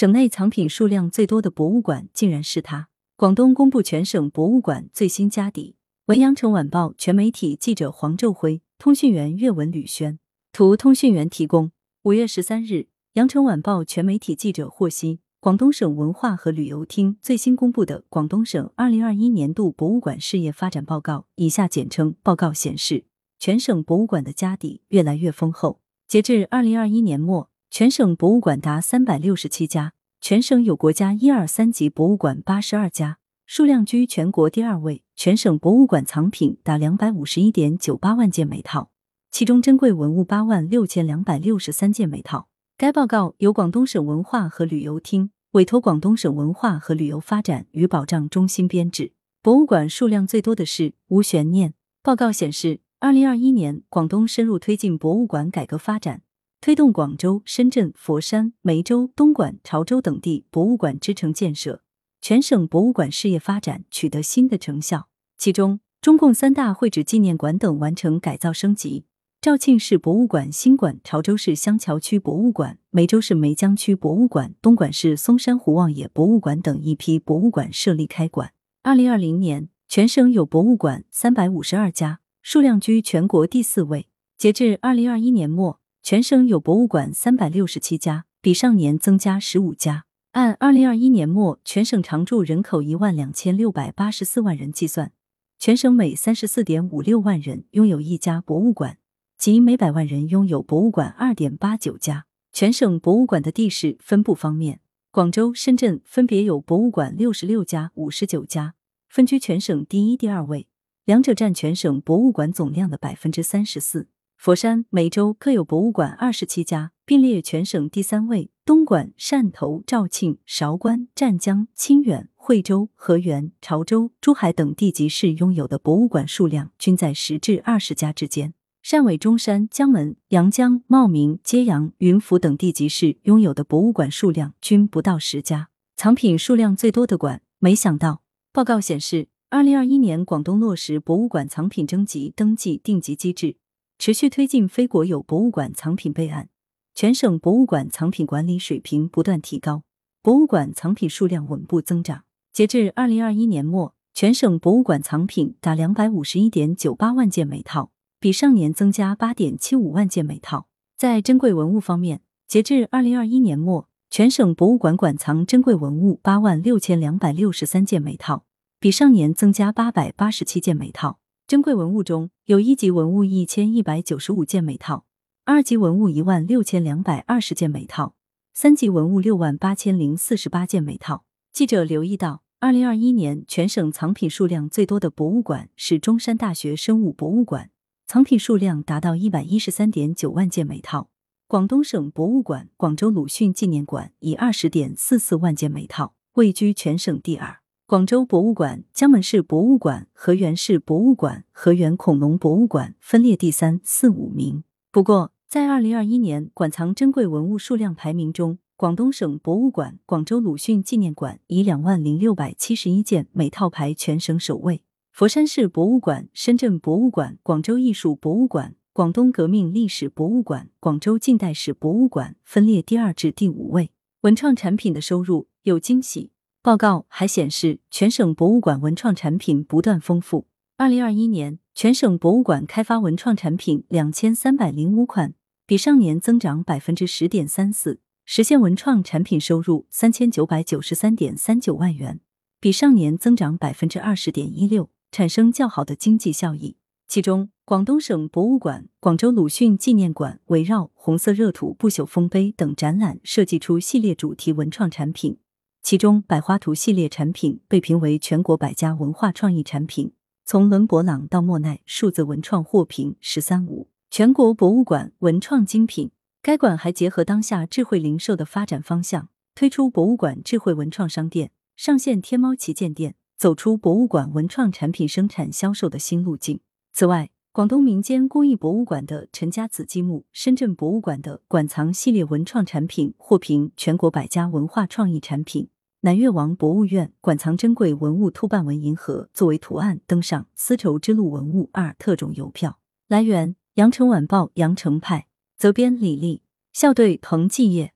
[0.00, 2.88] 省内藏品数量最多的博物馆竟然是它。
[3.18, 5.76] 广东公布全省博物馆最新家底。
[6.06, 10.18] 文阳城晚报全媒体记者黄昼辉，通讯员岳文吕轩，
[10.52, 11.72] 图通讯员提供。
[12.04, 23.04] 五月十三日，羊城晚报全媒体记者获悉，广东省文化和旅游厅最新公布的广东省二零二一年度博物馆事业发展报告（以下简称）报告显示，
[23.38, 25.82] 全省博物馆的家底越来越丰厚。
[26.08, 33.18] 截至二零二一年末，全省博物馆达三百六十七家，全省有国家一二三级博物馆八十二家。
[33.46, 38.90] 数量居全国第二位，全省博物馆藏品达两百五十一点九八万件每套，
[39.30, 42.48] 其中珍贵文物八万六千两百六十三件每套。
[42.76, 49.12] 该报告由广东省文化和旅游厅委托广东省文化和旅游发展与保障中心编制。
[49.40, 51.74] 博物馆数量最多的是无悬念。
[52.02, 56.22] 报告显示，二零二一年广东深入推进博物馆改革发展，
[56.62, 61.80] 推动广州、深圳、佛山、梅州、东莞、潮州等地博物馆支城建设。
[62.20, 65.08] 全省博物馆事业发展取得新的成效，
[65.38, 69.06] 其中中共三大会址纪念馆等完成改造升级，
[69.40, 78.52] 肇庆市博物馆新馆、潮州市湘桥区博物馆、梅州市梅江区博物馆、东莞市松山湖望野博物馆等一批博物馆设立开馆。
[78.82, 84.08] 二零二零年，全省有博物馆三百五十二家，数量居全国第四位。
[84.36, 90.06] 截至二零二一年末，全省有博物馆三百六十七家，比上年增加十五家。
[90.32, 95.12] 按二零二一年末全省常住人口一万两千六百八十四万人计算，
[95.58, 98.98] 全省每三十四点五六万人拥有一家博物馆，
[99.36, 102.26] 即每百万人拥有博物馆二点八九家。
[102.52, 104.80] 全省博物馆的地势分布方面，
[105.12, 108.74] 广州、深圳分别有博物馆六十六家、五十九家，
[109.08, 110.66] 分居全省第一、第二位，
[111.04, 114.08] 两者占全省博物馆总量的百分之三十四。
[114.42, 118.50] 佛山、梅州各有博物馆二十七家，并列全省第三位。
[118.64, 128.54] 东莞、汕头、肇庆、韶关、湛江、清远、惠州、河源、潮州、珠海等地级市拥有的博物馆数量均在十至二十家之间。
[128.82, 135.68] 汕尾、中山、江门、阳江、茂名、揭阳、云浮等地级市拥有的博物馆数量均不到十家。
[135.96, 138.22] 藏品数量最多的馆，没想到，
[138.54, 143.56] 报告显示，二零二一年广东落实博物馆藏品征集、登记、定级机制。
[144.00, 146.48] 持续推进非国有博物馆藏品备案，
[146.94, 149.82] 全省博物馆藏品管理水平不断提高，
[150.22, 152.24] 博物馆藏品数量稳步增长。
[152.50, 160.66] 截至二零二一年末，全省博物馆藏品达两百五十一点九八万件每套，比上年增加八点七五万件每套。
[160.96, 168.46] 在珍贵文物方面，截至二零二一年末，全省博物馆馆藏珍贵文物八万六千两百六十三件每套，
[168.78, 171.18] 比上年增加八百八十七件每套。
[171.50, 175.04] 珍贵文物中有一级文物一千一百九十五件每套，
[175.44, 178.14] 二级文物一万六千两百二十件每套，
[178.54, 181.24] 三级文物六万八千零四十八件每套。
[181.52, 187.72] 记者留意到，二零二一年全省藏品数量最多的博物馆是中山大学生物博物馆，
[188.06, 191.08] 藏品数量达到一百一十三点九万件每套；
[191.48, 197.59] 广东省博物馆广州鲁迅纪念馆以二十点四四万件每套，位居全省第二。
[197.90, 204.62] 广州博物馆、江门市博物馆、河源市博物馆、河源恐龙博物馆分列第三、四、五名。
[204.92, 223.90] 不过，在二零二一年馆藏珍贵文物数量排名中，广东省博物馆广州鲁迅纪念馆以两万零六百七十一件每套排全省首位；佛山市博物馆、深圳博物馆、广州艺术博物馆、广东革命历史博物馆、广州近代史博物馆分列第二至第五位。
[224.20, 226.30] 文创产品的收入有惊喜。
[226.62, 230.46] 报告还显示，全省博物馆文创产品不断丰富。
[230.76, 235.32] 二零二一年，全省博物馆开发文创产品两千三百零五款，
[235.64, 242.20] 比上年增长百分之十点三四，实现文创产品收入三千九百九十三点三九万元，
[242.60, 246.76] 比上年增长百分之二十点一六，产生较好的经济效益。
[247.08, 255.38] 其中，广东省博物馆广州鲁迅纪念馆围绕“红色热土不朽丰碑”等展览设计出系列主题文创产品。
[255.82, 260.12] 其中，百花图系列产品被评为全国百家文化创意产品，
[260.44, 263.88] 从伦勃朗到莫奈数字文创获评“十三五”。
[264.08, 266.10] 全国博物馆文创精品，
[266.42, 276.60] 该馆还结合当下智慧零售的发展方向，推出博物馆智慧文创商店，上线天猫旗舰店，走出博物馆文创产品生产销售的新路径。
[276.92, 285.68] 此外，广东民间工艺博物馆的陈家子积木，深圳博物馆的馆藏系列文创产品获评全国百家文化创意产品。
[286.02, 292.78] 南越王博物院馆藏珍贵文物兔瓣纹银盒作为图案登上丝绸之路文物二特种邮票。
[293.06, 295.26] 来源：羊城晚报羊城派，
[295.58, 296.42] 责编李丽，
[296.72, 297.92] 校对彭继业。